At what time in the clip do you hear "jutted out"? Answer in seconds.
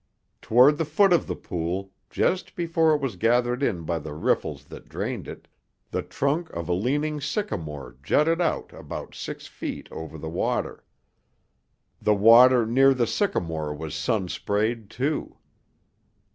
8.01-8.73